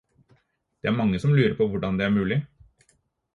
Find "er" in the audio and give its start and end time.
0.91-0.95, 2.07-2.15